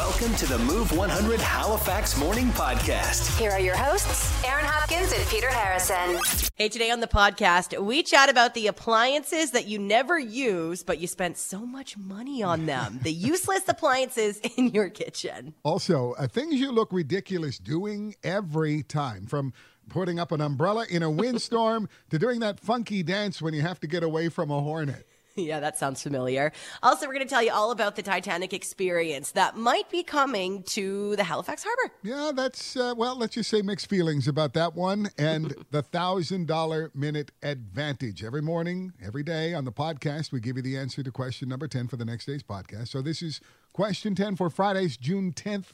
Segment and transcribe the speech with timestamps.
[0.00, 3.38] Welcome to the Move 100 Halifax Morning Podcast.
[3.38, 6.18] Here are your hosts, Aaron Hopkins and Peter Harrison.
[6.54, 11.00] Hey, today on the podcast, we chat about the appliances that you never use, but
[11.00, 12.98] you spent so much money on them.
[13.02, 15.52] the useless appliances in your kitchen.
[15.64, 19.52] Also, uh, things you look ridiculous doing every time, from
[19.90, 23.78] putting up an umbrella in a windstorm to doing that funky dance when you have
[23.80, 25.06] to get away from a hornet.
[25.46, 26.52] Yeah, that sounds familiar.
[26.82, 30.62] Also, we're going to tell you all about the Titanic experience that might be coming
[30.64, 31.94] to the Halifax Harbor.
[32.02, 36.94] Yeah, that's, uh, well, let's just say mixed feelings about that one and the $1,000
[36.94, 38.22] minute advantage.
[38.22, 41.68] Every morning, every day on the podcast, we give you the answer to question number
[41.68, 42.88] 10 for the next day's podcast.
[42.88, 43.40] So this is
[43.72, 45.72] question 10 for Friday's June 10th,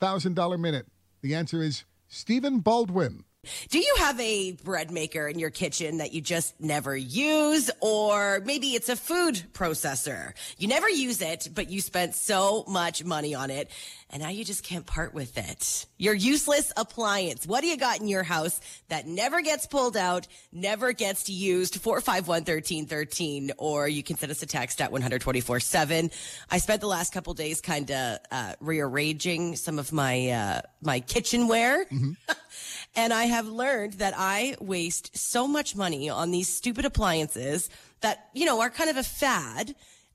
[0.00, 0.86] $1,000 minute.
[1.22, 3.24] The answer is Stephen Baldwin.
[3.70, 7.72] Do you have a bread maker in your kitchen that you just never use?
[7.80, 10.34] Or maybe it's a food processor.
[10.58, 13.68] You never use it, but you spent so much money on it
[14.12, 15.86] and now you just can't part with it.
[15.96, 17.46] Your useless appliance.
[17.46, 21.80] What do you got in your house that never gets pulled out, never gets used?
[21.80, 26.10] 451 1313, or you can send us a text at 124 7.
[26.50, 31.00] I spent the last couple days kind of uh, rearranging some of my, uh, my
[31.00, 31.86] kitchenware.
[32.94, 37.68] and I have learned that I waste so much money on these stupid appliances
[38.00, 39.74] that, you know, are kind of a fad.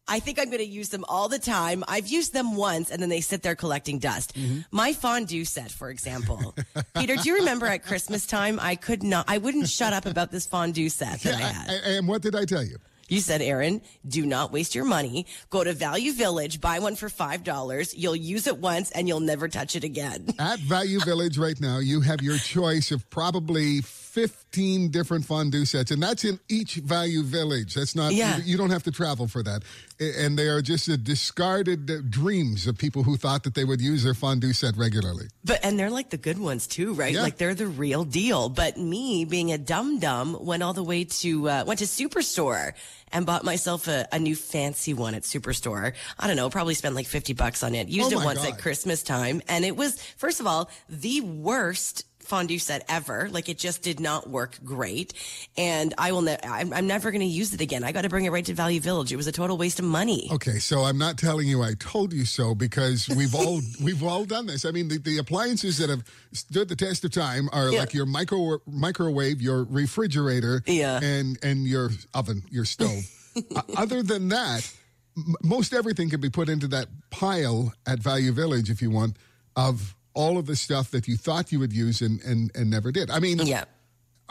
[0.09, 1.83] I think I'm going to use them all the time.
[1.88, 4.36] I've used them once and then they sit there collecting dust.
[4.36, 4.59] Mm-hmm.
[4.72, 6.55] My fondue set, for example.
[6.95, 8.58] Peter, do you remember at Christmas time?
[8.61, 11.70] I could not, I wouldn't shut up about this fondue set that I had.
[11.70, 12.78] A- And what did I tell you?
[13.08, 15.25] You said, Aaron, do not waste your money.
[15.50, 17.94] Go to Value Village, buy one for $5.
[17.95, 20.27] You'll use it once and you'll never touch it again.
[20.39, 25.91] At Value Village right now, you have your choice of probably 15 different fondue sets,
[25.91, 27.75] and that's in each Value Village.
[27.75, 28.38] That's not, Yeah.
[28.38, 29.61] you, you don't have to travel for that.
[29.99, 33.80] And they are just the discarded uh, dreams of people who thought that they would
[33.81, 35.27] use their fondue set regularly.
[35.44, 37.14] But and they're like the good ones too, right?
[37.14, 37.21] Yeah.
[37.21, 38.49] Like they're the real deal.
[38.49, 42.73] But me being a dum dum went all the way to uh, went to Superstore
[43.11, 45.93] and bought myself a, a new fancy one at Superstore.
[46.19, 47.87] I don't know, probably spent like fifty bucks on it.
[47.87, 48.53] Used Oh it once God.
[48.53, 53.30] at Christmas time, and it was first of all the worst fondue set ever.
[53.32, 55.14] Like it just did not work great,
[55.58, 56.21] and I will.
[56.21, 57.83] Ne- I'm, I'm never going to use it again.
[57.83, 59.11] I got to bring it right to Value Village.
[59.11, 60.30] It was a total waste of money.
[60.32, 64.26] Okay, so I'm not telling you I told you so because we've all we've all
[64.26, 64.66] done this.
[64.66, 67.80] I mean, the, the appliances that have stood the test of time are Yeah.
[67.80, 70.99] like your micro microwave, your refrigerator, Yeah.
[71.02, 73.04] and and your oven, your stove.
[73.55, 74.67] Uh, other than that,
[75.16, 79.16] m- most everything can be put into that pile at Value Village if you want
[79.55, 82.92] of all of the stuff that you thought you would use and and, and never
[82.92, 83.10] did.
[83.11, 83.66] I mean, Yeah.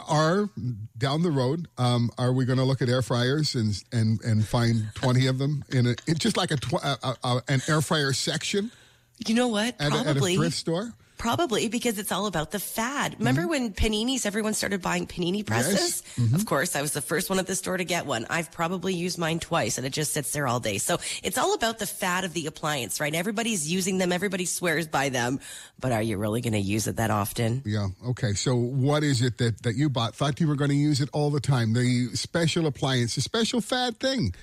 [0.07, 0.49] are
[0.97, 4.45] down the road um, are we going to look at air fryers and and and
[4.47, 7.81] find 20 of them in a it's just like a, tw- a, a, an air
[7.81, 8.69] fryer section
[9.25, 9.73] You know what?
[9.79, 10.35] at, a, at a Probably.
[10.35, 13.15] thrift store Probably because it's all about the fad.
[13.19, 13.49] Remember Mm-hmm.
[13.49, 16.03] when paninis, everyone started buying panini presses?
[16.15, 16.35] Mm-hmm.
[16.35, 18.25] Of course, I was the first one at the store to get one.
[18.29, 20.77] I've probably used mine twice and it just sits there all day.
[20.77, 23.13] So it's all about the fad of the appliance, right?
[23.15, 24.11] Everybody's using them.
[24.11, 25.39] Everybody swears by them.
[25.79, 27.63] But are you really going to use it that often?
[27.65, 30.75] yeah okay so what is it that that you bought thought you were going to
[30.75, 34.33] use it all the time the special appliance the special fad thing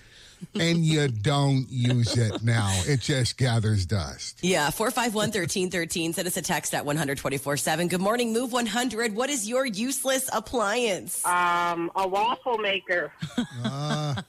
[0.55, 6.12] and you don't use it now it just gathers dust Yeah, 451 1313.
[6.12, 7.88] Send us a text at 124 7.
[7.88, 9.15] Good morning, Move 100.
[9.15, 11.25] What is your useless appliance?
[11.25, 13.12] Um, a waffle maker.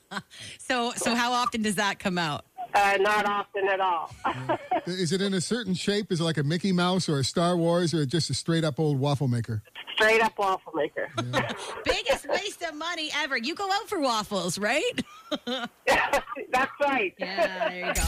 [0.59, 2.45] So, so how often does that come out?
[2.73, 4.11] Uh, not often at all.
[4.85, 7.55] is it in a certain shape is it like a mickey mouse or a star
[7.55, 9.61] wars or just a straight up old waffle maker
[9.95, 11.09] Straight up waffle maker.
[11.85, 13.37] Biggest waste of money ever.
[13.37, 15.01] You go out for waffles, right?
[15.45, 17.13] That's right.
[17.17, 18.03] Yeah, there you go.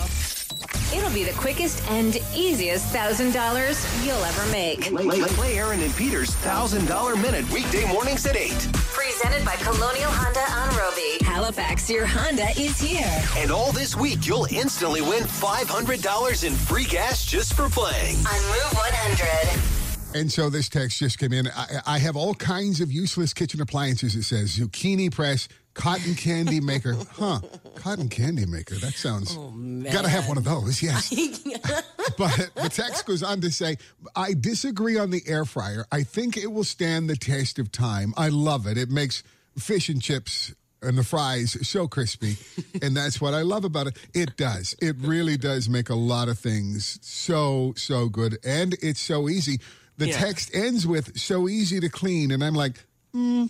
[0.95, 4.81] It'll be the quickest and easiest $1,000 you'll ever make.
[4.83, 8.51] Play, play Aaron and Peter's $1,000 minute weekday mornings at 8.
[8.73, 11.23] Presented by Colonial Honda on Robie.
[11.25, 13.21] Halifax, your Honda is here.
[13.37, 18.15] And all this week, you'll instantly win $500 in free gas just for playing.
[18.17, 19.76] On Move 100.
[20.13, 21.47] And so this text just came in.
[21.47, 24.15] I, I have all kinds of useless kitchen appliances.
[24.15, 26.95] It says zucchini press, cotton candy maker.
[27.17, 27.39] Huh?
[27.75, 28.75] Cotton candy maker.
[28.75, 29.35] That sounds.
[29.37, 29.51] Oh,
[29.91, 30.83] Gotta have one of those.
[30.83, 31.09] Yes.
[32.17, 33.77] but the text goes on to say,
[34.15, 35.85] I disagree on the air fryer.
[35.91, 38.13] I think it will stand the test of time.
[38.17, 38.77] I love it.
[38.77, 39.23] It makes
[39.57, 42.37] fish and chips and the fries so crispy.
[42.81, 43.97] and that's what I love about it.
[44.13, 44.75] It does.
[44.81, 48.37] It really does make a lot of things so, so good.
[48.43, 49.59] And it's so easy.
[49.97, 50.17] The Yeah.
[50.19, 52.31] text ends with so easy to clean.
[52.31, 52.83] And I'm like,
[53.13, 53.45] hmm,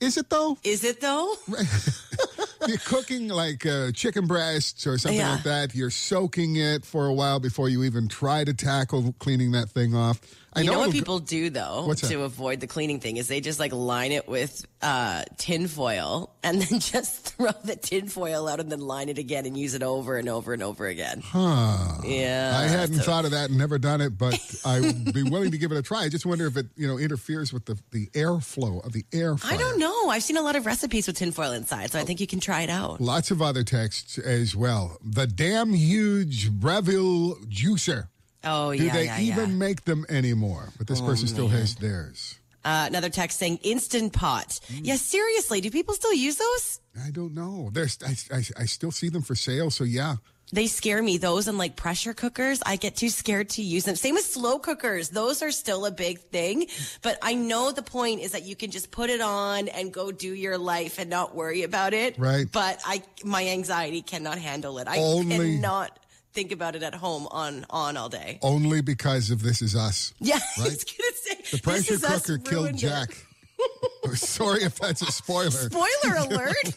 [0.00, 0.58] is it though?
[0.62, 1.34] Is it though?
[2.66, 5.32] you're cooking like uh, chicken breasts or something Yeah.
[5.32, 5.74] like that.
[5.74, 9.94] You're soaking it for a while before you even try to tackle cleaning that thing
[9.94, 10.20] off.
[10.56, 13.40] I you know, what it'll- people do though to avoid the cleaning thing is they
[13.40, 18.48] just like line it with uh, tin foil and then just throw the tin foil
[18.48, 21.20] out and then line it again and use it over and over and over again.
[21.24, 22.00] Huh.
[22.04, 22.52] Yeah.
[22.58, 25.50] I hadn't so- thought of that and never done it, but I would be willing
[25.50, 26.02] to give it a try.
[26.04, 29.36] I just wonder if it, you know, interferes with the, the airflow of the air
[29.36, 29.54] fryer.
[29.54, 30.08] I don't know.
[30.08, 32.62] I've seen a lot of recipes with tinfoil inside, so I think you can try
[32.62, 33.00] it out.
[33.00, 34.96] Lots of other texts as well.
[35.04, 38.08] The damn huge Breville juicer.
[38.46, 39.56] Oh Do they yeah, even yeah.
[39.56, 40.70] make them anymore?
[40.78, 42.38] But this person still has theirs.
[42.64, 44.58] Uh, another text saying instant pot.
[44.72, 44.80] Mm.
[44.82, 46.80] Yeah, seriously, do people still use those?
[47.04, 47.70] I don't know.
[47.72, 49.70] There's, I, I, I still see them for sale.
[49.70, 50.16] So yeah,
[50.52, 51.16] They scare me.
[51.18, 53.94] Those and like pressure cookers, I get too scared to use them.
[53.94, 55.10] Same with slow cookers.
[55.10, 56.66] Those are still a big thing.
[57.02, 60.10] But I know the point is that you can just put it on and go
[60.10, 62.18] do your life and not worry about it.
[62.18, 62.46] Right.
[62.50, 64.88] But I, my anxiety cannot handle it.
[64.88, 65.96] I Only- cannot
[66.36, 68.38] think about it at home on, on all day.
[68.42, 70.12] only because of This Is Us.
[70.20, 70.42] Yeah, Right.
[70.58, 72.76] I was gonna say The This pressure cooker killed.
[72.76, 73.16] Jack.
[74.14, 75.50] Sorry if that's a spoiler.
[75.50, 76.74] Spoiler alert!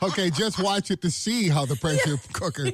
[0.00, 2.70] Okay, just watch it to see how the pressure cooker.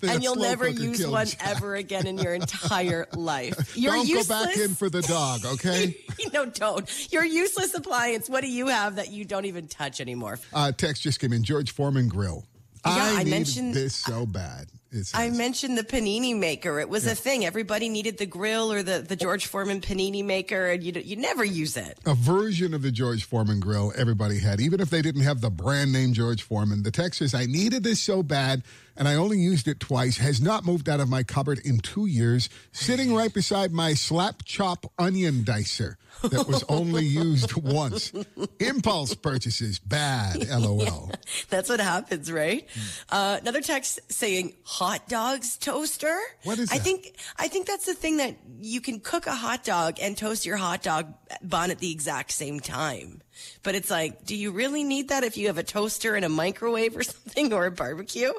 [0.00, 1.40] the and you'll never use one Jack.
[1.56, 3.76] ever again in your entire life.
[3.76, 4.28] You're Don't useless.
[4.28, 5.96] go back in for the dog, okay?
[6.34, 7.12] no, don't.
[7.12, 8.28] Your useless appliance.
[8.28, 10.40] What do you have that you don't even touch anymore?
[10.52, 11.44] Uh, text just came in.
[11.44, 12.44] George Foreman grill.
[12.86, 14.68] I, I mentioned- this so bad.
[15.12, 16.80] I mentioned the panini maker.
[16.80, 17.44] It was a thing.
[17.44, 21.44] Everybody needed the grill or the, the George Foreman panini maker, and you you never
[21.44, 21.98] use it.
[22.06, 25.50] a version of the George Foreman grill everybody had, even if they didn't have the
[25.50, 26.82] brand name George Foreman.
[26.82, 28.62] The text says, I needed this so bad,
[28.96, 32.06] and I only used it twice, has not moved out of my cupboard in two
[32.06, 38.12] years, sitting right beside my slap chop onion dicer that was only used once.
[38.58, 41.10] Impulse purchases, bad, lol.
[41.50, 42.66] That's what happens, right?
[42.72, 43.14] Hmm.
[43.14, 46.16] Uh, another text saying hot dogs toaster.
[46.44, 46.74] What is that?
[46.74, 50.16] I think I think that's the thing that you can cook a hot dog and
[50.16, 51.12] toast your hot dog
[51.42, 53.22] bun at the exact same time.
[53.62, 56.28] But it's like, do you really need that if you have a toaster and a
[56.28, 58.32] microwave or something or a barbecue?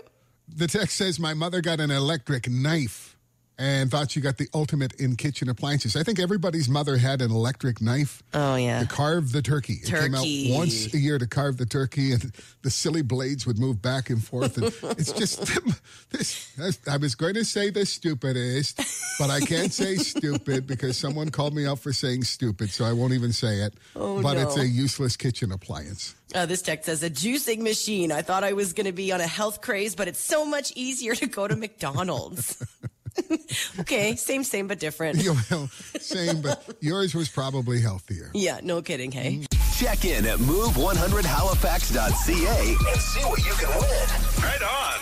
[0.48, 3.17] The text says, My mother got an electric knife
[3.60, 5.96] and thought she got the ultimate in kitchen appliances.
[5.96, 8.22] I think everybody's mother had an electric knife.
[8.34, 8.82] Oh yeah.
[8.82, 9.74] to carve the turkey.
[9.84, 10.04] It Turkey.
[10.06, 12.32] came out once a year to carve the turkey, and
[12.62, 14.58] the silly blades would move back and forth.
[14.58, 14.66] And
[15.00, 15.40] it's just
[16.12, 16.52] this.
[16.88, 18.78] I was going to say the stupidest,
[19.20, 22.94] but I can't say stupid because someone called me out for saying stupid, so I
[22.94, 23.74] won't even say it.
[23.96, 24.42] Oh, but no.
[24.42, 26.16] it's a useless kitchen appliance.
[26.36, 28.12] Uh, this text says a juicing machine.
[28.12, 30.74] I thought I was going to be on a health craze, but it's so much
[30.76, 32.64] easier to go to McDonald's.
[33.80, 35.22] okay, same, same, but different.
[35.28, 35.68] You know,
[36.00, 38.32] same, but yours was probably healthier.
[38.34, 39.12] Yeah, no kidding.
[39.12, 39.42] Hey.
[39.42, 39.48] Mm.
[39.78, 44.08] Check in at move100halifax.ca and see what you can win.
[44.42, 45.00] Right on.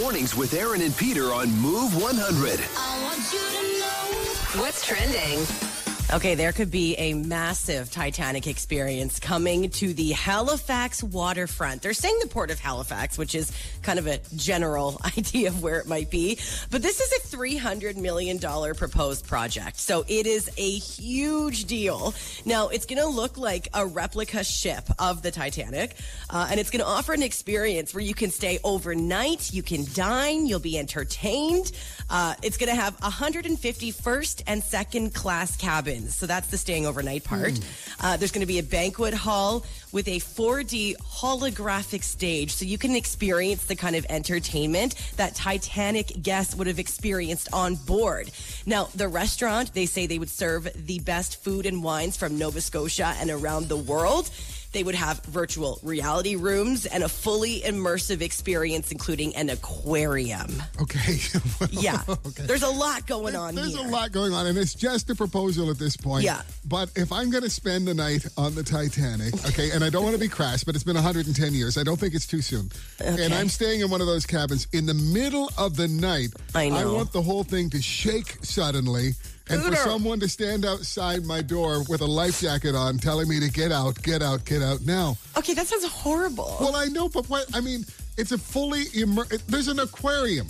[0.00, 2.58] Mornings with Aaron and Peter on Move 100.
[4.58, 5.44] What's trending?
[6.12, 11.82] Okay, there could be a massive Titanic experience coming to the Halifax waterfront.
[11.82, 13.52] They're saying the port of Halifax, which is
[13.82, 16.36] kind of a general idea of where it might be.
[16.68, 19.78] But this is a $300 million proposed project.
[19.78, 22.12] So it is a huge deal.
[22.44, 25.94] Now, it's going to look like a replica ship of the Titanic,
[26.28, 29.84] uh, and it's going to offer an experience where you can stay overnight, you can
[29.94, 31.70] dine, you'll be entertained.
[32.08, 35.99] Uh, it's going to have 150 first and second class cabins.
[36.08, 37.58] So that's the staying overnight part.
[38.00, 42.52] Uh, there's going to be a banquet hall with a 4D holographic stage.
[42.52, 47.74] So you can experience the kind of entertainment that Titanic guests would have experienced on
[47.74, 48.30] board.
[48.66, 52.60] Now, the restaurant, they say they would serve the best food and wines from Nova
[52.60, 54.30] Scotia and around the world.
[54.72, 60.50] They would have virtual reality rooms and a fully immersive experience, including an aquarium.
[60.80, 61.18] Okay.
[61.70, 62.02] Yeah.
[62.08, 62.44] okay.
[62.44, 63.86] There's a lot going on There's here.
[63.86, 66.24] a lot going on, and it's just a proposal at this point.
[66.24, 66.42] Yeah.
[66.66, 70.02] But if I'm going to spend the night on the Titanic, okay, and I don't
[70.02, 71.78] want to be crass, but it's been 110 years.
[71.78, 72.70] I don't think it's too soon.
[73.00, 73.24] Okay.
[73.24, 76.28] And I'm staying in one of those cabins in the middle of the night.
[76.54, 76.76] I know.
[76.76, 79.12] I want the whole thing to shake suddenly.
[79.50, 83.40] And for someone to stand outside my door with a life jacket on, telling me
[83.40, 85.16] to get out, get out, get out now.
[85.36, 86.56] Okay, that sounds horrible.
[86.60, 87.46] Well, I know, but what?
[87.54, 87.84] I mean,
[88.16, 90.46] it's a fully immer- There's an aquarium.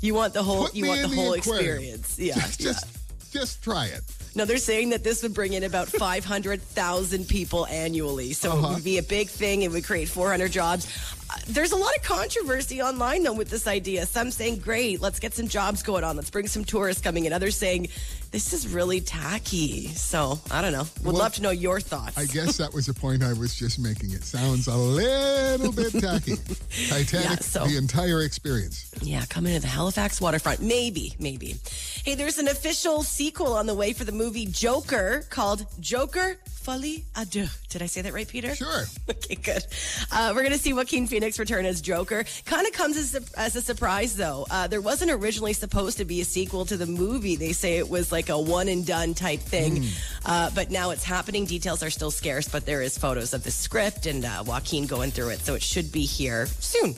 [0.00, 1.66] you want the whole Put you want the the whole aquarium.
[1.98, 2.18] experience.
[2.18, 2.34] Yeah.
[2.34, 2.66] Just, yeah.
[2.72, 2.86] just,
[3.32, 4.02] just try it.
[4.36, 5.88] No, they're saying that this would bring in about
[6.50, 8.32] 500,000 people annually.
[8.34, 8.68] So Uh-huh.
[8.70, 9.62] it would be a big thing.
[9.62, 10.86] It would create 400 jobs.
[11.28, 14.06] Uh, There's a lot of controversy online, though, with this idea.
[14.06, 16.14] Some saying, great, let's get some jobs going on.
[16.16, 17.32] Let's bring some tourists coming in.
[17.32, 17.88] Others saying,
[18.30, 19.88] this is really tacky.
[19.88, 20.86] So I don't know.
[21.02, 22.16] Would Well, love to know your thoughts.
[22.18, 24.10] I guess that was the point I was just making.
[24.12, 26.36] It sounds a little bit tacky.
[26.88, 28.90] Titanic, Yeah, so- the entire experience.
[29.00, 30.60] Yeah, coming to the Halifax waterfront.
[30.60, 31.56] Maybe, maybe.
[32.04, 37.04] Hey, there's an official sequel on the way for the movie Joker called Joker Folie
[37.14, 37.48] à Deux.
[37.70, 38.54] Did I say that right, Peter?
[38.54, 38.84] Sure.
[39.08, 39.64] Okay, good.
[40.12, 42.24] Uh, we're going to see Joaquin Phoenix return as Joker.
[42.44, 44.46] Kind of comes as a, as a surprise, though.
[44.50, 47.34] Uh, there wasn't originally supposed to be a sequel to the movie.
[47.34, 49.84] They say it was like a one and done type thing.
[50.24, 51.44] Uh, but now it's happening.
[51.44, 55.10] Details are still scarce, but there is photos of the script and uh, Joaquin going
[55.12, 55.40] through it.
[55.40, 56.94] So it should be here soon.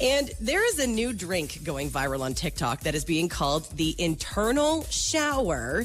[0.00, 3.94] And there is a new drink going viral on TikTok that is being called the
[3.98, 5.84] internal shower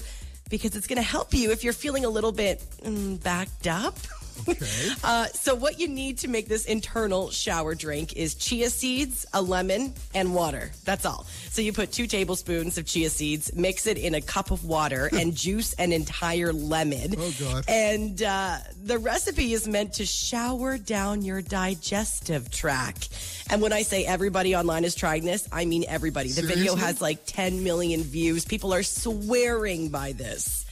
[0.50, 3.96] because it's going to help you if you're feeling a little bit mm, backed up.
[4.48, 4.65] Okay.
[5.03, 9.41] Uh, so what you need to make this internal shower drink is chia seeds, a
[9.41, 10.72] lemon, and water.
[10.86, 11.25] That's all.
[11.50, 15.10] So you put two tablespoons of chia seeds, mix it in a cup of water,
[15.17, 17.15] and juice an entire lemon.
[17.17, 17.65] Oh, God.
[17.67, 23.10] And uh, the recipe is meant to shower down your digestive tract.
[23.50, 26.29] And when I say everybody online is trying this, I mean everybody.
[26.32, 28.46] The video has like 10 million views.
[28.46, 30.65] People are swearing by this.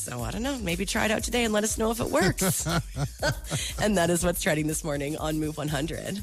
[0.00, 0.56] So I don't know.
[0.58, 2.66] Maybe try it out today and let us know if it works.
[3.82, 6.22] and that is what's trending this morning on Move 100.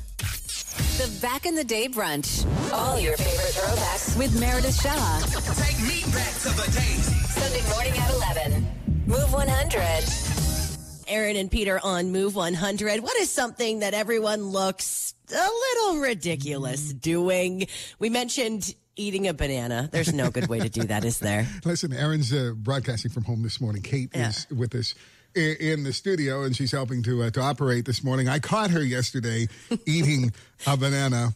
[0.97, 2.43] The Back in the Day Brunch.
[2.73, 5.19] All your favorite throwbacks with Meredith Shaw.
[5.53, 7.33] Take me back to the days.
[7.33, 8.67] Sunday morning at 11.
[9.05, 11.07] Move 100.
[11.07, 13.01] Aaron and Peter on Move 100.
[13.01, 17.67] What is something that everyone looks a little ridiculous doing?
[17.99, 19.89] We mentioned eating a banana.
[19.91, 21.47] There's no good way to do that, is there?
[21.65, 23.81] Listen, Erin's uh, broadcasting from home this morning.
[23.81, 24.95] Kate is with us
[25.35, 28.27] in the studio, and she's helping to uh, to operate this morning.
[28.27, 29.47] I caught her yesterday
[29.85, 30.33] eating
[30.65, 31.29] a banana.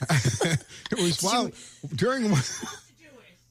[0.10, 1.50] it was while
[1.94, 2.32] during.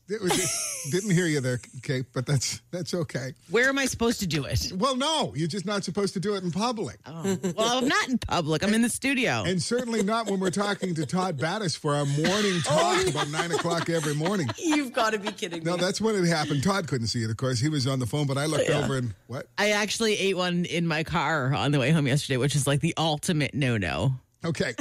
[0.10, 3.34] Didn't hear you there, Kate, but that's that's okay.
[3.52, 4.72] Where am I supposed to do it?
[4.76, 8.10] Well, no, you're just not supposed to do it in public, oh, Well, I'm not
[8.10, 8.64] in public.
[8.64, 9.44] I'm in the studio.
[9.46, 13.30] and certainly not when we're talking to Todd Battis for our morning oh, talk about
[13.30, 14.50] nine o'clock every morning.
[14.58, 15.66] You've got to be kidding me.
[15.66, 16.64] No, that's when it happened.
[16.64, 17.60] Todd couldn't see it, of course.
[17.60, 19.48] He was on the phone, but I looked over and what?
[19.60, 22.82] I actually ate one in my car on the way home yesterday, which is like
[22.82, 24.14] the ultimate no-no.
[24.44, 24.74] Okay.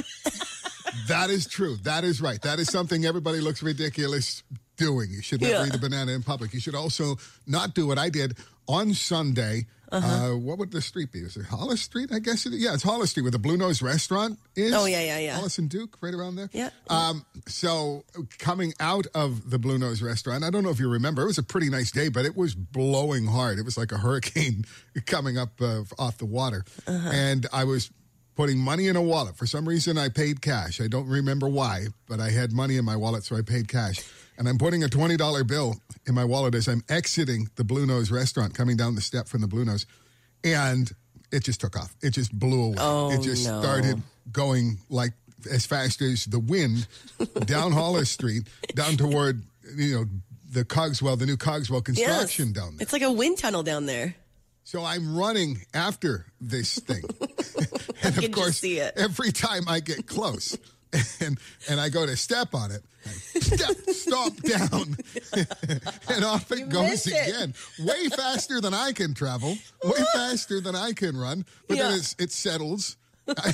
[1.07, 1.75] that is true.
[1.83, 2.41] That is right.
[2.41, 4.43] That is something everybody looks ridiculous
[4.79, 5.11] doing.
[5.11, 5.67] You should never Yeah.
[5.67, 6.53] eat a banana in public.
[6.53, 8.35] You should also not do what I did
[8.67, 9.67] on Sunday.
[9.91, 10.37] uh Uh-huh.
[10.37, 11.19] what would the street be?
[11.21, 12.11] Is it Hollis Street?
[12.13, 14.71] I guess it Yeah, it's Hollis Street where the Blue Nose restaurant is.
[14.73, 15.35] Oh, yeah, yeah, yeah.
[15.35, 16.47] Hollis and Duke, right around there.
[16.53, 16.69] Yeah.
[16.89, 18.03] Um, so
[18.37, 21.39] coming out of the Blue Nose restaurant, I don't know if you remember, it was
[21.39, 23.57] a pretty nice day, but it was blowing hard.
[23.57, 24.65] It was like a hurricane
[25.07, 26.63] coming up uh, off the water.
[26.85, 27.09] Uh-huh.
[27.11, 27.89] And I was
[28.35, 29.35] putting money in a wallet.
[29.37, 30.79] For some reason, I paid cash.
[30.79, 33.99] I don't remember why, but I had money in my wallet, so I paid cash.
[34.39, 35.75] And I'm putting a $20 bill
[36.07, 39.41] in my wallet as I'm exiting the Blue Nose restaurant, coming down the step from
[39.41, 39.85] the Blue Nose.
[40.45, 40.89] And
[41.29, 41.93] it just took off.
[42.01, 42.77] It just blew away.
[42.79, 43.61] Oh, it just no.
[43.61, 45.11] started going like
[45.51, 46.87] as fast as the wind
[47.45, 49.43] down Hollis Street, down toward,
[49.75, 50.05] you know,
[50.51, 51.97] the Cogswell, the new Cogswell Yes.
[52.07, 52.83] construction down there.
[52.83, 54.15] It's like a wind tunnel down there.
[54.63, 57.03] So I'm running after this thing.
[58.03, 58.93] and of course, see it.
[58.95, 60.57] every time I get close
[61.21, 61.37] and
[61.69, 64.97] and I go to step on it, I step, stop down,
[66.09, 67.27] and off it goes missed it.
[67.27, 67.53] again.
[67.79, 71.45] Way faster than I can travel, way faster than I can run.
[71.67, 71.97] But then Yeah.
[71.97, 72.97] it's, it settles.
[73.27, 73.53] I,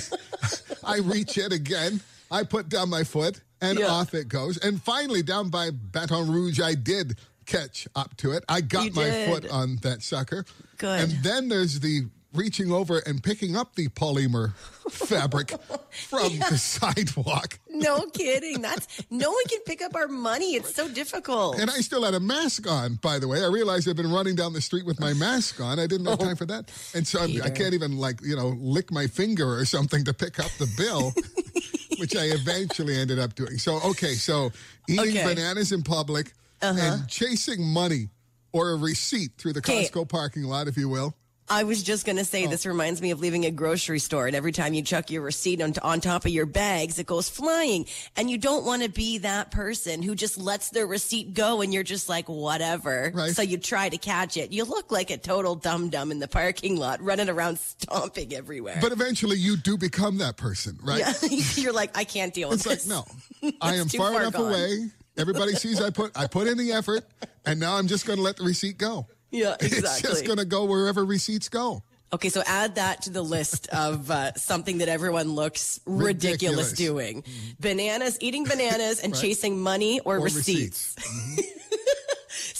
[0.82, 2.00] I reach it again.
[2.30, 3.88] I put down my foot, and Yeah.
[3.88, 4.56] off it goes.
[4.58, 8.44] And finally, down by Baton Rouge, I did catch up to it.
[8.48, 10.44] I got You my foot on that sucker.
[10.78, 11.00] Good.
[11.00, 14.54] And then there's the reaching over and picking up the polymer
[14.90, 15.50] fabric
[15.90, 17.58] from the sidewalk.
[17.70, 18.60] No kidding.
[18.62, 20.54] That's no one can pick up our money.
[20.54, 21.58] It's so difficult.
[21.58, 23.42] And I still had a mask on, by the way.
[23.42, 25.78] I realized I've been running down the street with my mask on.
[25.78, 26.70] I didn't have time for that.
[26.94, 30.12] And so I'm, I can't even, like, you know, lick my finger or something to
[30.14, 31.12] pick up the bill,
[31.98, 33.58] which I eventually ended up doing.
[33.58, 34.50] So, okay, so
[34.88, 35.20] eating Okay.
[35.22, 35.34] Uh-huh.
[35.34, 38.08] bananas in public and chasing money
[38.52, 41.14] or a receipt through the Costco parking lot, if you will.
[41.48, 42.50] I was just going to say Oh.
[42.50, 45.60] this reminds me of leaving a grocery store, and every time you chuck your receipt
[45.62, 47.86] on, on top of your bags, it goes flying.
[48.16, 51.72] And you don't want to be that person who just lets their receipt go, and
[51.72, 53.12] you're just like, whatever.
[53.14, 53.30] Right.
[53.30, 54.52] So you try to catch it.
[54.52, 58.78] You look like a total dum dum in the parking lot, running around stomping everywhere.
[58.80, 60.98] But eventually you do become that person, right?
[61.00, 61.12] yeah,
[61.56, 62.88] you're like, I can't deal with It's like, this.
[62.88, 64.50] no, I am far, far enough gone.
[64.52, 67.02] away Everybody sees I put I put in the effort,
[67.46, 69.06] and now I'm just going to let the receipt go.
[69.30, 69.78] Yeah, exactly.
[69.86, 71.82] It's just going to go wherever receipts go.
[72.12, 76.72] Okay, so add that to the list of uh, something that everyone looks ridiculous, Ridiculous.
[76.72, 77.24] doing:
[77.58, 80.94] bananas, eating bananas, and chasing money or, Or receipts.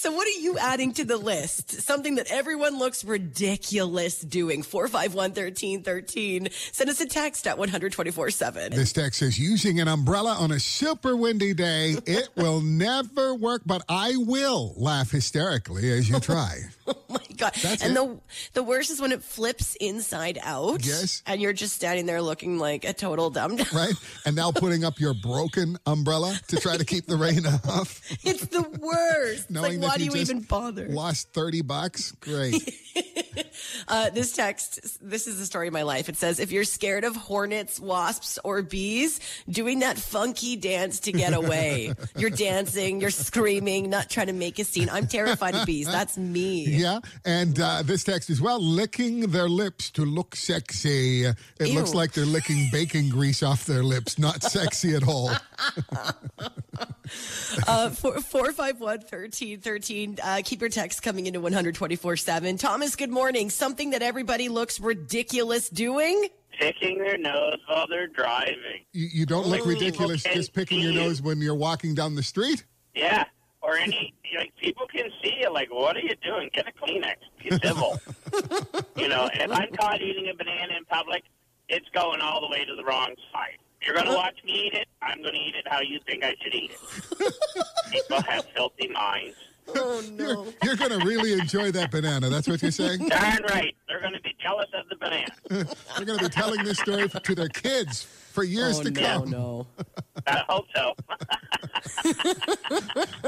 [0.07, 1.83] So, what are you adding to the list?
[1.83, 4.63] Something that everyone looks ridiculous doing.
[4.63, 6.47] Four five one thirteen thirteen.
[6.71, 8.73] Send us a text at one hundred twenty four seven.
[8.73, 13.63] This text says using an umbrella on a super windy day, it will never work,
[13.67, 16.61] but I will laugh hysterically as you try.
[16.89, 17.55] Oh my god!
[17.63, 17.95] That's and it.
[17.95, 18.21] the
[18.55, 20.85] the worst is when it flips inside out.
[20.85, 21.23] Yes.
[21.27, 23.67] and you're just standing there looking like a total dum dum.
[23.73, 23.95] right?
[24.25, 28.01] And now putting up your broken umbrella to try to keep the rain off.
[28.25, 29.51] It's the worst.
[29.51, 30.89] Knowing like, that why do you you even bother?
[30.89, 32.13] Lost 30 bucks.
[32.13, 32.75] Great.
[33.89, 36.09] Uh, this text, this is the story of my life.
[36.09, 41.13] It says, if you're scared of hornets, wasps, or bees, doing that funky dance to
[41.13, 41.95] get away.
[42.17, 44.89] you're dancing, you're screaming, not trying to make a scene.
[44.91, 45.87] I'm terrified of bees.
[45.87, 46.67] That's me.
[46.67, 47.01] Yeah.
[47.27, 51.25] And uh, this text as well licking their lips to look sexy.
[51.25, 54.17] It looks like they're licking bacon grease off their lips.
[54.19, 55.31] Not sexy at all.
[57.69, 60.19] Uh, four, 451 1313.
[60.23, 62.59] Uh, keep your text coming into 124 7.
[62.59, 63.49] Thomas, good morning.
[63.49, 66.29] Something that everybody looks ridiculous doing?
[66.59, 68.85] picking their nose while they're driving.
[68.93, 72.15] You, you don't look Only ridiculous people just picking your nose when you're walking down
[72.15, 72.65] the street.
[72.95, 73.25] Yeah.
[73.67, 76.49] Or any, like, people can see you, like, what are you doing?
[76.53, 77.17] Get a Kleenex.
[77.43, 77.99] Be civil.
[78.97, 81.25] you know, if I'm caught eating a banana in public,
[81.69, 83.59] it's going all the way to the wrong side.
[83.83, 84.87] You're going to watch me eat it.
[85.03, 87.35] I'm going to eat it how you think I should eat it.
[87.91, 89.35] people have filthy minds.
[89.79, 90.47] Oh, no.
[90.63, 92.29] You're going to really enjoy that banana.
[92.31, 93.09] That's what you're saying?
[93.09, 93.75] Darn right.
[93.89, 95.27] They're going to be jealous of the banana.
[95.97, 99.01] They're going to be telling this story to their kids for years Oh, to no,
[99.01, 99.31] come.
[99.31, 99.67] no.
[100.27, 100.95] I hope so.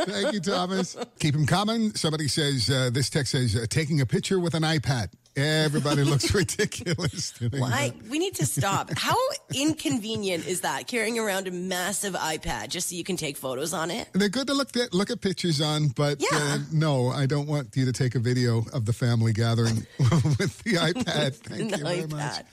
[0.04, 0.96] Thank you, Thomas.
[1.18, 1.94] Keep them coming.
[1.94, 5.08] Somebody says, uh, this text says, uh, taking a picture with an iPad.
[5.38, 7.32] Everybody looks ridiculous.
[7.40, 7.90] Why?
[7.90, 8.08] that.
[8.08, 8.90] We need to stop.
[8.96, 9.16] How
[9.54, 10.86] inconvenient is that?
[10.86, 14.08] Carrying around a massive iPad just so you can take photos on it?
[14.12, 16.58] They're good to look at, look at pictures on, but uh, Yeah.
[16.72, 20.74] no, I don't want you to take a video of the family gathering with the
[20.74, 21.34] iPad.
[21.48, 22.44] Thank An you very much.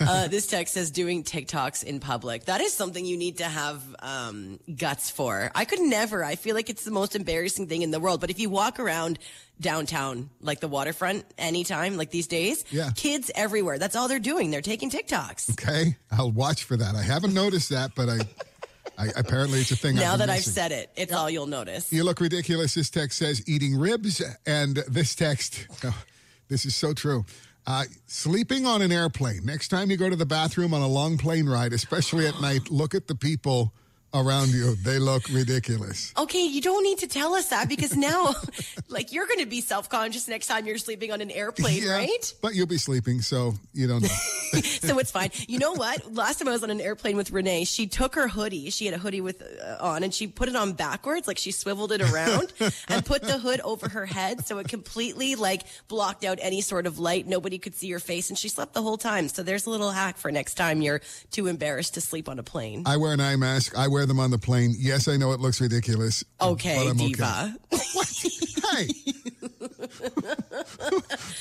[0.00, 2.46] uh, this text says doing TikToks in public.
[2.46, 5.50] That is something you need to have um, guts for.
[5.54, 6.24] I could never.
[6.24, 8.20] I feel like it's the most embarrassing thing in the world.
[8.20, 9.18] But if you walk around
[9.60, 12.90] downtown, like the waterfront, anytime, like these days, Yeah.
[12.96, 13.78] kids everywhere.
[13.78, 14.50] That's all they're doing.
[14.50, 15.50] They're taking TikToks.
[15.52, 16.94] Okay, I'll watch for that.
[16.94, 18.18] I haven't noticed that, but I,
[18.98, 19.96] I apparently it's a thing.
[19.96, 21.92] Now I've that I've said it, it's all you'll notice.
[21.92, 22.74] You look ridiculous.
[22.74, 26.02] This text says eating ribs, and this text, oh,
[26.48, 27.24] this is so true.
[27.66, 29.44] Uh, sleeping on an airplane.
[29.44, 32.70] Next time you go to the bathroom on a long plane ride, especially at night,
[32.70, 33.74] look at the people
[34.14, 34.74] around you.
[34.76, 36.12] They look ridiculous.
[36.16, 38.34] Okay, you don't need to tell us that because now,
[38.88, 41.92] like, you're going to be self conscious next time you're sleeping on an airplane, Yeah,
[41.94, 42.34] right?
[42.42, 44.08] But you'll be sleeping, so you don't know.
[44.62, 45.30] so it's fine.
[45.48, 46.14] You know what?
[46.14, 48.70] Last time I was on an airplane with Renee, she took her hoodie.
[48.70, 51.52] She had a hoodie with uh, on, and she put it on backwards, like she
[51.52, 52.52] swiveled it around,
[52.88, 56.86] and put the hood over her head, so it completely like blocked out any sort
[56.86, 57.26] of light.
[57.26, 59.28] Nobody could see her face, and she slept the whole time.
[59.28, 62.42] So there's a little hack for next time you're too embarrassed to sleep on a
[62.42, 62.82] plane.
[62.86, 63.76] I wear an eye mask.
[63.76, 64.74] I wear them on the plane.
[64.78, 66.24] Yes, I know it looks ridiculous.
[66.40, 67.56] Okay, but I'm diva.
[68.72, 68.88] Hey,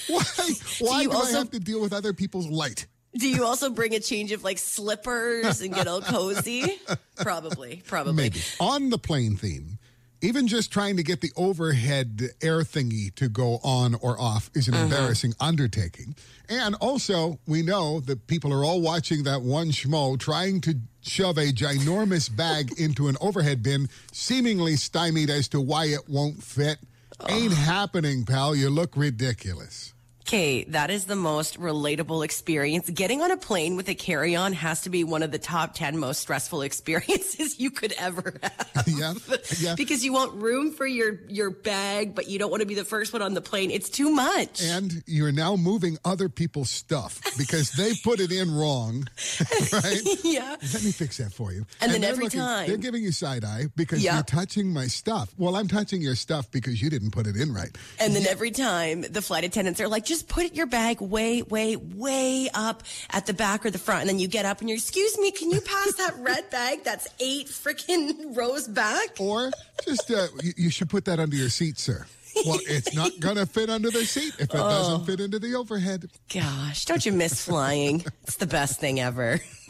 [0.07, 0.23] why?
[0.79, 2.87] Why you do also- I have to deal with other people's light?
[3.17, 6.79] Do you also bring a change of like slippers and get all cozy?
[7.17, 8.13] Probably, probably.
[8.13, 8.39] Maybe.
[8.59, 9.78] On the plane theme,
[10.21, 14.67] even just trying to get the overhead air thingy to go on or off is
[14.67, 14.83] an Uh-huh.
[14.83, 16.15] embarrassing undertaking.
[16.49, 21.37] And also, we know that people are all watching that one schmo trying to shove
[21.37, 26.79] a ginormous bag into an overhead bin, seemingly stymied as to why it won't fit.
[27.27, 28.55] Ain't happening, pal.
[28.55, 29.93] You look ridiculous.
[30.29, 32.87] Okay, that is the most relatable experience.
[32.87, 35.73] Getting on a plane with a carry on has to be one of the top
[35.73, 38.69] 10 most stressful experiences you could ever have.
[38.89, 39.13] Yeah.
[39.59, 39.75] Yeah.
[39.75, 42.83] Because you want room for your, your bag, but you don't want to be the
[42.85, 43.71] first one on the plane.
[43.71, 44.61] It's too much.
[44.63, 49.07] And you're now moving other people's stuff because they put it in wrong,
[49.73, 50.01] right?
[50.23, 50.55] yeah.
[50.73, 51.65] Let me fix that for you.
[51.81, 54.15] And then they're every time- they're giving you side eye because Yeah.
[54.15, 55.33] you're touching my stuff.
[55.37, 57.75] Well, I'm touching your stuff because you didn't put it in right.
[57.99, 61.75] And then every time the flight attendants are like, just put your bag way, way,
[61.75, 64.01] way up at the back or the front.
[64.01, 66.83] And then you get up and you're, excuse me, can you pass that red bag
[66.83, 69.19] that's eight freaking rows back?
[69.19, 69.51] Or
[69.85, 72.05] just uh, you, you should put that under your seat, sir.
[72.45, 74.57] Well, it's not going to fit under the seat if it Oh.
[74.69, 76.09] doesn't fit into the overhead.
[76.33, 78.03] Gosh, don't you miss flying?
[78.23, 79.39] It's the best thing ever.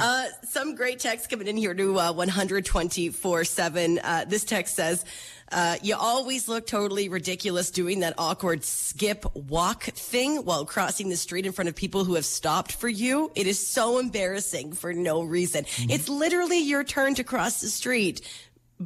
[0.00, 3.98] uh, some great text coming in here to uh, 124 7.
[4.02, 5.04] Uh, this text says,
[5.52, 11.16] uh, You always look totally ridiculous doing that awkward skip walk thing while crossing the
[11.16, 13.30] street in front of people who have stopped for you.
[13.36, 15.64] It is so embarrassing for no reason.
[15.78, 18.22] It's literally your turn to cross the street,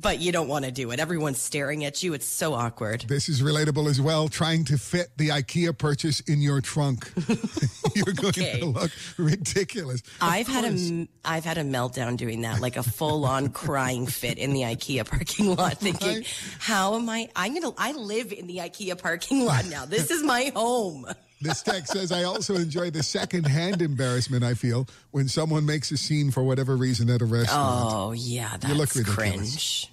[0.00, 1.00] but you don't want to do it.
[1.00, 2.12] Everyone's staring at you.
[2.14, 3.02] It's so awkward.
[3.08, 4.28] This is relatable as well.
[4.28, 7.10] Trying to fit the IKEA purchase in your trunk.
[7.94, 8.60] You're going Okay.
[8.60, 10.02] to look ridiculous.
[10.20, 14.38] I've had a I've had a meltdown doing that, like a full on crying fit
[14.38, 16.40] in the IKEA parking lot, thinking, Right.
[16.58, 17.28] "How am I?
[17.34, 17.74] I'm gonna.
[17.78, 19.86] I live in the IKEA parking lot now.
[19.86, 21.06] This is my home."
[21.40, 25.96] This text says, I also enjoy the secondhand embarrassment I feel when someone makes a
[25.98, 27.92] scene for whatever reason at a restaurant.
[27.94, 29.88] Oh yeah, that's look ridiculous.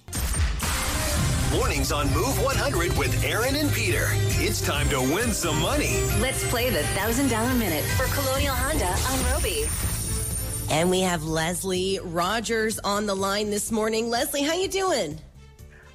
[1.52, 4.06] Mornings on Move 100 with Aaron and Peter.
[4.40, 6.02] It's time to win some money.
[6.18, 9.66] Let's play the $1,000 minute for Colonial Honda on Robie.
[10.70, 14.08] And we have Leslie Rogers on the line this morning.
[14.08, 15.20] Leslie, how you doing?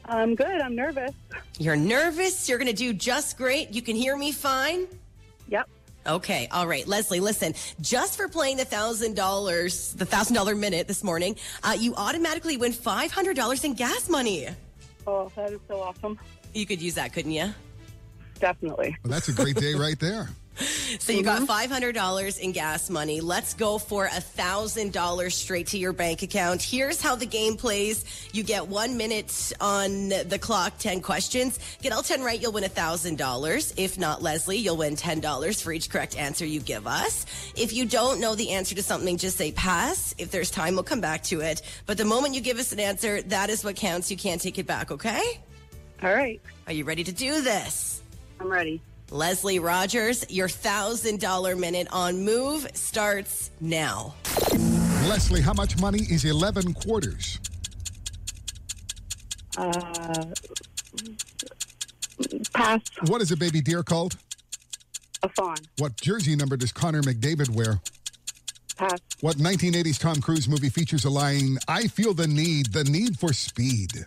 [0.06, 0.62] I'm good.
[0.62, 1.12] I'm nervous.
[1.58, 2.48] You're nervous.
[2.48, 3.74] You're gonna do just great.
[3.74, 4.88] You can hear me fine.
[6.06, 6.16] Yep.
[6.16, 7.20] Okay, all right, Leslie.
[7.20, 11.94] Listen, just for playing the thousand dollars, the thousand dollar minute this morning, uh, you
[11.96, 14.48] automatically win five hundred dollars in gas money.
[15.06, 16.20] Oh, that is so awesome.
[16.54, 17.54] You could use that, couldn't you?
[18.40, 18.98] Definitely.
[19.04, 20.30] Well, that's a great day right there.
[21.00, 21.46] So you got mm-hmm.
[21.46, 23.22] five hundred dollars in gas money.
[23.22, 26.62] Let's go for a thousand dollars straight to your bank account.
[26.62, 31.60] Here's how the game plays: you get one minute on the clock, ten questions.
[31.82, 33.74] Get all ten right, you'll win a thousand dollars.
[33.78, 37.26] If not, Leslie, you'll win ten dollars for each correct answer you give us.
[37.56, 40.14] If you don't know the answer to something, just say pass.
[40.18, 41.62] If there's time, we'll come back to it.
[41.86, 44.12] But the moment you give us an answer, that is what counts.
[44.12, 44.92] You can't take it back.
[44.92, 45.40] Okay?
[46.04, 46.42] All right.
[46.68, 48.02] Are you ready to do this?
[48.40, 48.82] I'm ready.
[49.12, 54.14] Leslie Rogers, your thousand dollar minute on move starts now.
[55.08, 57.40] Leslie, how much money is 11 quarters?
[59.58, 60.26] Uh,
[62.54, 62.82] pass.
[63.08, 64.18] What is a baby deer called?
[65.24, 65.56] A fawn.
[65.80, 67.82] What jersey number does Connor McDavid wear?
[68.78, 69.00] Pass.
[69.22, 73.34] What 1980s Tom Cruise movie features a line, I feel the need, the need for
[73.34, 74.06] speed?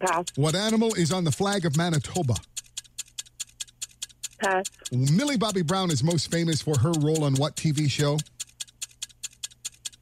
[0.00, 0.26] Pass.
[0.36, 2.34] What animal is on the flag of Manitoba?
[4.38, 4.64] Pass.
[4.90, 8.18] Millie Bobby Brown is most famous for her role on what TV show?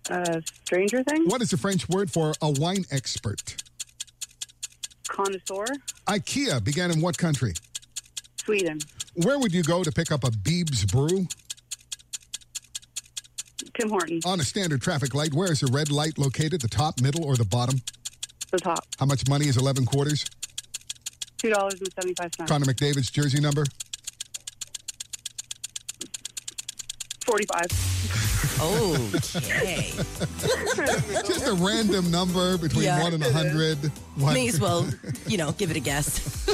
[0.08, 1.30] Uh, Stranger Things.
[1.30, 3.62] What is the French word for a wine expert?
[5.08, 5.66] Connoisseur.
[6.06, 7.52] IKEA began in what country?
[8.40, 8.78] Sweden.
[9.14, 11.26] Where would you go to pick up a Biebs brew?
[13.74, 14.24] Tim Hortons.
[14.24, 16.60] On a standard traffic light, where is the red light located?
[16.60, 17.80] The top, middle, or the bottom?
[18.50, 18.84] The top.
[18.98, 20.24] How much money is 11 quarters?
[21.38, 22.50] Two dollars and seventy-five cents.
[22.50, 23.64] Connor McDavid's jersey number?
[27.24, 27.66] Forty-five.
[28.60, 29.92] Okay.
[31.24, 33.00] Just a random number between Yeah.
[33.04, 33.78] 1 and 100.
[34.16, 34.32] What?
[34.34, 34.84] May as well,
[35.28, 36.48] you know, give it a guess.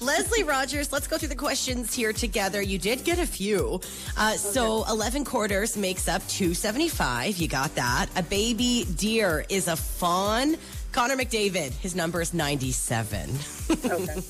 [0.00, 2.60] Leslie Rogers, let's go through the questions here together.
[2.60, 3.80] You did get a few.
[4.16, 7.36] Uh, So 11 quarters makes up 275.
[7.36, 8.06] You got that.
[8.16, 10.56] A baby deer is a fawn.
[10.94, 13.30] Connor McDavid, his number is 97.
[13.70, 14.06] Okay.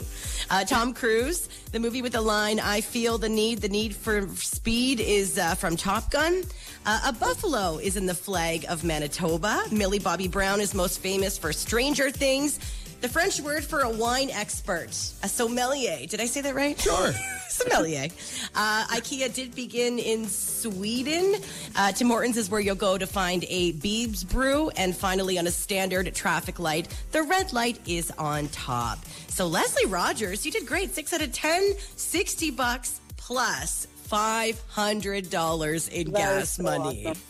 [0.50, 4.28] Uh, Tom Cruise, the movie with the line, I feel the need, the need for
[4.36, 6.42] speed is uh, from Top Gun.
[6.84, 9.64] Uh, a buffalo is in the flag of Manitoba.
[9.72, 12.58] Millie Bobby Brown is most famous for Stranger Things.
[13.00, 14.90] The French word for a wine expert,
[15.22, 16.06] a sommelier.
[16.06, 16.78] Did I say that right?
[16.78, 17.12] Sure.
[17.54, 18.08] Sommelier.
[18.54, 21.36] Uh, IKEA did begin in Sweden.
[21.76, 24.70] Uh, Tim Hortons is where you'll go to find a Biebs brew.
[24.70, 28.98] And finally, on a standard traffic light, the red light is on top.
[29.28, 30.94] So, Leslie Rogers, you did great.
[30.94, 37.06] Six out of 10, 60 bucks plus $500 in That gas so money.
[37.06, 37.22] awesome.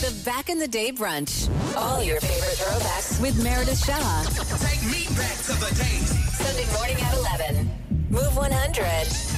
[0.00, 1.48] The Back in the Day Brunch.
[1.76, 4.22] All your favorite throwbacks with Meredith Shaw.
[4.58, 6.36] Take me back to the days.
[6.36, 7.70] Sunday morning at 11.
[8.10, 9.31] Move 100.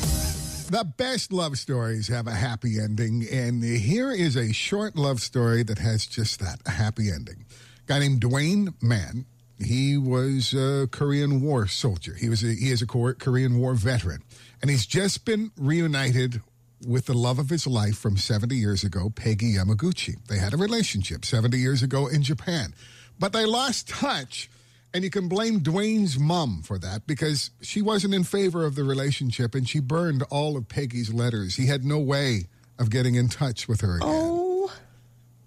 [0.69, 5.63] The best love stories have a happy ending, and here is a short love story
[5.63, 7.45] that has just that a happy ending.
[7.81, 9.27] A guy named Dwayne Mann.
[9.59, 12.15] He was a Korean War soldier.
[12.15, 14.23] He was a, he is a Korean War veteran,
[14.63, 16.41] and he's just been reunited
[16.85, 20.17] with the love of his life from 70 years ago, Peggy Yamaguchi.
[20.29, 22.75] They had a relationship 70 years ago in Japan,
[23.19, 24.51] but they lost touch.
[24.95, 28.85] And you can blame Dwayne's mom for that because she wasn't in favor of the
[28.85, 31.57] relationship and she burned all of Peggy's letters.
[31.57, 32.45] He had no way
[32.79, 34.09] of getting in touch with her again.
[34.09, 34.73] Oh,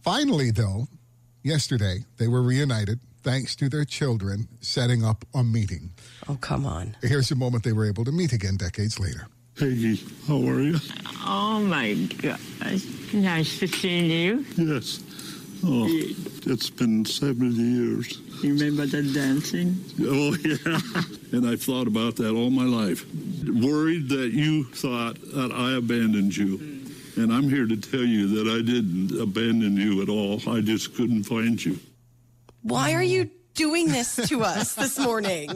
[0.02, 0.88] Finally, though,
[1.44, 3.00] yesterday they were reunited.
[3.24, 5.92] thanks to their children setting up a meeting.
[6.30, 6.96] Oh, come on.
[7.02, 9.28] Here's the moment they were able to meet again decades later.
[9.60, 9.96] Peggy,
[10.28, 10.78] how are you?
[11.26, 12.84] Oh my gosh.
[13.14, 14.46] Nice to see you.
[14.56, 15.02] Yes.
[15.64, 18.20] Oh, it's been 70 years.
[18.44, 19.76] You remember the dancing?
[20.02, 21.38] Oh, yeah.
[21.38, 23.06] and I've thought about that all my life.
[23.46, 26.58] Worried that you thought that I abandoned you.
[27.18, 30.40] And I'm here to tell you that I didn't abandon you at all.
[30.48, 31.80] I just couldn't find you.
[32.62, 35.50] Why are you doing this to us this morning?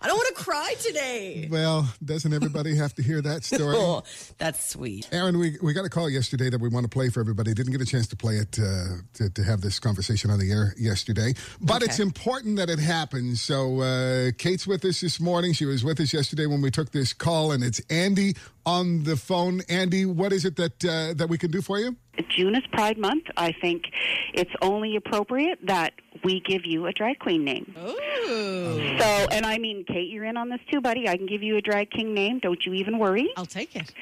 [0.00, 1.48] I don't want to cry today.
[1.50, 3.76] Well, doesn't everybody have to hear that story?
[3.88, 4.02] Oh,
[4.38, 5.08] that's sweet.
[5.12, 7.54] Aaron, we, we got a call yesterday that we want to play for everybody.
[7.54, 10.50] Didn't get a chance to play it uh, to, to have this conversation on the
[10.52, 11.86] air yesterday, but Okay.
[11.86, 13.40] it's important that it happens.
[13.40, 15.52] So uh, Kate's with us this morning.
[15.54, 18.34] She was with us yesterday when we took this call, and it's Andy
[18.68, 19.62] on the phone.
[19.70, 21.96] Andy, what is it that uh, that we can do for you?
[22.28, 23.24] June is Pride Month.
[23.36, 23.84] I think
[24.34, 27.74] it's only appropriate that we give you a drag queen name.
[27.78, 28.98] Ooh.
[28.98, 31.08] So, and I mean, Kate, you're in on this too, buddy.
[31.08, 32.40] I can give you a drag king name.
[32.40, 33.28] Don't you even worry.
[33.38, 33.92] I'll take it.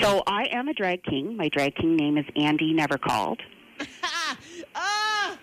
[0.00, 1.36] So, I am a drag king.
[1.36, 3.40] My drag king name is Andy Never Called.
[4.74, 5.38] Ah,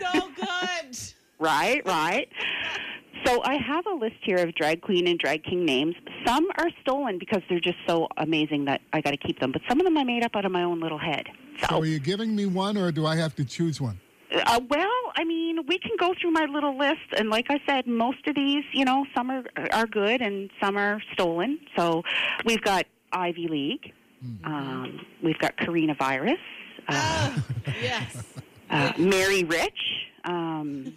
[0.00, 0.98] so good.
[1.38, 2.28] Right, right.
[3.24, 5.94] So I have a list here of drag queen and drag king names.
[6.26, 9.52] Some are stolen because they're just so amazing that I got to keep them.
[9.52, 11.26] But some of them I made up out of my own little head.
[11.60, 14.00] So, So, are you giving me one, or do I have to choose one?
[14.32, 17.86] uh, well, I mean, we can go through my little list, and like I said,
[17.86, 21.58] most of these, you know, some are are good and some are stolen.
[21.76, 22.02] So
[22.44, 23.92] we've got Ivy League.
[24.44, 26.38] Um, we've got Karina Virus.
[26.88, 27.38] Uh,
[27.82, 28.22] Yes.
[28.70, 30.06] uh, Mary Rich.
[30.24, 30.96] Um,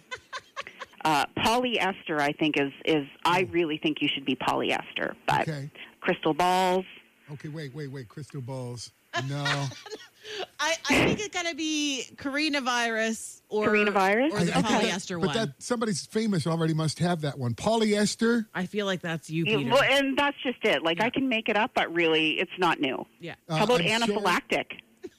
[1.04, 3.06] uh, polyester, I think is is.
[3.24, 5.14] I really think you should be polyester.
[5.26, 5.70] But Okay.
[6.00, 6.84] crystal balls.
[7.32, 8.08] Okay, wait, wait, wait.
[8.08, 8.90] Crystal balls.
[9.28, 9.44] No.
[10.58, 14.32] I, I think it's gotta be coronavirus or Coronavirus?
[14.32, 15.36] or the I- I that- polyester but one.
[15.36, 17.54] that somebody's famous already must have that one.
[17.54, 18.46] Polyester.
[18.54, 19.70] I feel like that's you, You- Peter.
[19.70, 20.82] well, and that's just it.
[20.82, 23.04] Like I can make it up, but really, it's not new.
[23.20, 23.34] yeah.
[23.48, 24.64] Uh, How about I'm sure- anaphylactic?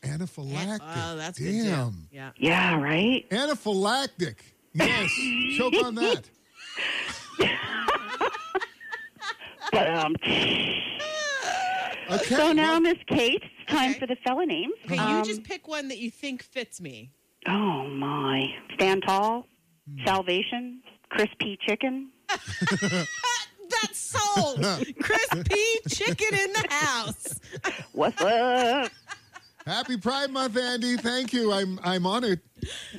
[0.02, 0.80] Anaphylactic.
[0.82, 1.92] Oh, that's good Damn.
[1.92, 1.98] too.
[2.12, 2.32] Yeah.
[2.38, 3.30] Yeah, right.
[3.30, 4.36] Anaphylactic.
[4.76, 5.12] Yes.
[5.58, 6.30] Choke on that.
[9.72, 10.16] But um,
[12.12, 12.36] Okay.
[12.36, 14.00] so now, well, Miss Kate, it's time Okay.
[14.00, 14.74] for the fella names.
[14.86, 17.12] Okay, Um, you just pick one that you think fits me.
[17.48, 18.48] Oh my!
[18.76, 19.48] Stand tall,
[20.06, 22.12] Salvation, crispy chicken.
[22.30, 23.08] That's
[23.98, 24.62] sold.
[25.00, 27.40] Crispy chicken in the house.
[27.92, 28.92] What's up?
[29.66, 30.96] happy Pride Month, Andy.
[30.98, 31.52] Thank you.
[31.52, 32.40] I'm I'm honored.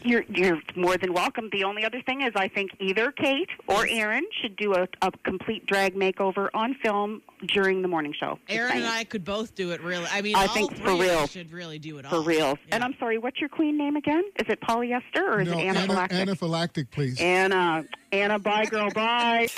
[0.02, 1.48] You're you're more than welcome.
[1.52, 5.11] The only other thing is, I think either Kate or Aaron should do a, a
[5.24, 8.38] complete drag makeover on film during the morning show.
[8.48, 8.87] Aaron and.
[8.87, 9.83] I could both do it.
[9.83, 11.26] Really, I mean, I all think three for real.
[11.26, 12.38] should really do it for all real.
[12.38, 12.55] Yeah.
[12.72, 14.24] And I'm sorry, what's your queen name again?
[14.37, 16.26] Is it polyester or is no, it ana- anaphylactic?
[16.26, 17.20] anaphylactic, please.
[17.20, 19.48] Anna, Anna, bye, girl, bye.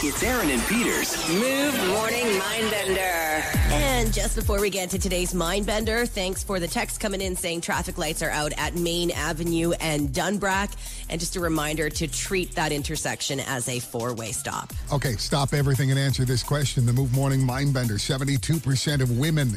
[0.00, 3.56] It's Aaron and Peter's Move Morning Mindbender.
[3.72, 7.60] And just before we get to today's Mindbender, thanks for the text coming in saying
[7.62, 10.74] traffic lights are out at Main Avenue and Dunbrack.
[11.10, 14.72] And just a reminder to treat that intersection as a four way stop.
[14.92, 16.86] Okay, stop everything and answer this question.
[16.86, 19.50] The Move Morning Mindbender 72% of women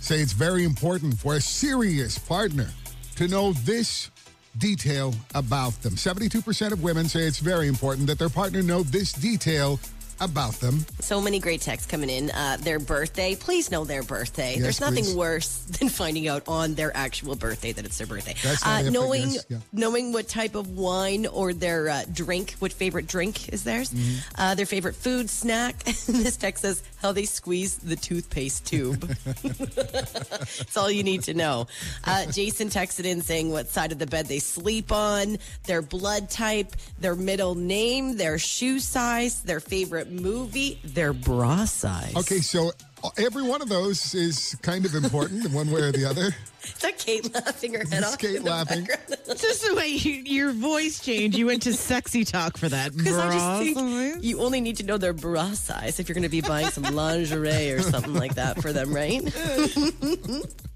[0.00, 2.68] say it's very important for a serious partner
[3.16, 4.10] to know this
[4.58, 5.94] detail about them.
[5.94, 9.78] 72% of women say it's very important that their partner know this detail
[10.20, 10.84] about them.
[11.00, 12.30] So many great texts coming in.
[12.30, 14.52] Uh, their birthday, please know their birthday.
[14.54, 15.14] Yes, There's nothing please.
[15.16, 18.34] worse than finding out on their actual birthday that it's their birthday.
[18.64, 19.58] Uh, knowing yeah.
[19.72, 24.40] knowing what type of wine or their uh, drink, what favorite drink is theirs, Mm-hmm.
[24.40, 25.78] uh, their favorite food snack.
[25.84, 29.00] this text says how they squeeze the toothpaste tube.
[29.42, 31.66] That's all you need to know.
[32.04, 36.30] Uh, Jason texted in saying what side of the bed they sleep on, their blood
[36.30, 42.14] type, their middle name, their shoe size, their favorite movie, their bra size.
[42.16, 42.72] Okay, so
[43.04, 46.34] uh, every one of those is kind of important in one way or the other.
[46.64, 48.18] Is that Kate laughing her head It's off?
[48.20, 48.84] Kate laughing.
[48.84, 49.40] background?
[49.40, 51.36] Just the way you, your voice changed.
[51.36, 52.92] You went to sexy talk for that.
[52.96, 53.78] Because I Bra just think
[54.14, 54.24] size?
[54.24, 56.84] you only need to know their bra size if you're going to be buying some
[56.94, 59.22] lingerie or something like that for them, right?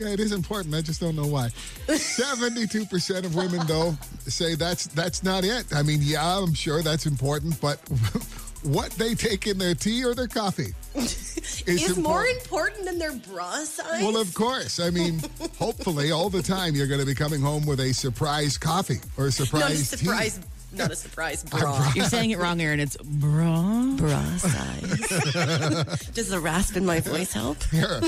[0.00, 0.74] Yeah, it is important.
[0.74, 1.50] I just don't know why.
[1.88, 3.92] Seventy-two percent of women, though,
[4.26, 5.66] say that's that's not it.
[5.74, 7.78] I mean, yeah, I'm sure that's important, but
[8.62, 12.40] what they take in their tea or their coffee is Is more important.
[12.40, 14.02] important than their bra size?
[14.02, 14.80] Well, of course.
[14.80, 15.20] I mean,
[15.58, 19.26] hopefully, all the time you're going to be coming home with a surprise coffee or
[19.26, 19.82] a surprise not a tea.
[19.84, 20.40] surprise,
[20.72, 21.60] not a surprise bra.
[21.60, 21.92] bra.
[21.94, 22.80] You're saying it wrong, Aaron.
[22.80, 23.96] It's bra.
[23.98, 26.10] bra size.
[26.14, 27.62] Does the rasp in my voice help?
[27.64, 28.00] Here,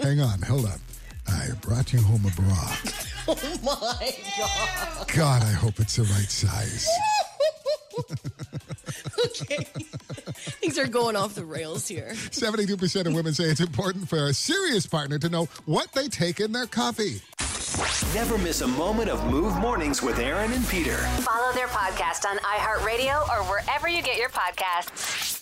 [0.00, 0.78] hang on, hold on.
[1.26, 2.76] I brought you home a bra.
[3.26, 5.08] Oh my God.
[5.08, 6.86] God, I hope it's the right size.
[9.24, 9.64] okay.
[10.60, 12.10] Things are going off the rails here.
[12.10, 16.38] 72% of women say it's important for a serious partner to know what they take
[16.38, 17.22] in their coffee.
[18.14, 20.98] Never miss a moment of Move Mornings with Aaron and Peter.
[21.22, 25.33] Follow their podcast on iHeartRadio or wherever you get your podcasts.